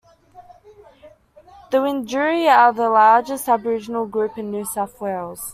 [1.69, 5.43] The Wiradjuri are the largest Aboriginal group in New South Wales.